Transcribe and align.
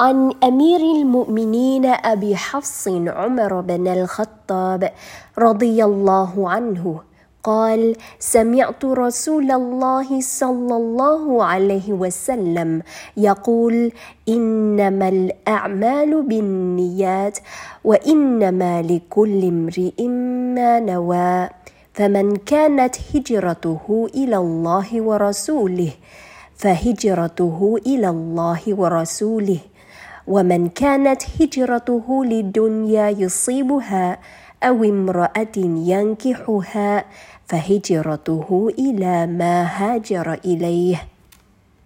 عن 0.00 0.32
أمير 0.44 0.80
المؤمنين 0.80 1.86
أبي 1.86 2.36
حفص 2.36 2.88
عمر 2.88 3.60
بن 3.60 3.88
الخطاب 3.88 4.92
رضي 5.38 5.84
الله 5.84 6.50
عنه. 6.50 7.00
قال 7.44 7.96
سمعت 8.18 8.84
رسول 8.84 9.50
الله 9.50 10.20
صلى 10.20 10.76
الله 10.76 11.44
عليه 11.44 11.92
وسلم 11.92 12.82
يقول 13.16 13.92
إنما 14.28 15.08
الأعمال 15.08 16.22
بالنيات 16.22 17.38
وإنما 17.84 18.82
لكل 18.82 19.44
امرئ 19.44 20.08
ما 20.56 20.80
نوى 20.80 21.48
فمن 21.92 22.36
كانت 22.36 22.96
هجرته 23.14 24.08
إلى 24.14 24.36
الله 24.36 25.00
ورسوله 25.00 25.92
فهجرته 26.56 27.78
إلى 27.86 28.08
الله 28.08 28.62
ورسوله 28.68 29.58
ومن 30.26 30.68
كانت 30.68 31.22
هجرته 31.40 32.24
للدنيا 32.24 33.08
يصيبها 33.08 34.18
أو 34.62 34.84
امرأة 34.84 35.56
ينكحها 35.56 37.04
فهجرته 37.46 38.68
إلى 38.78 39.26
ما 39.26 39.62
هاجر 39.64 40.32
إليه. 40.44 41.09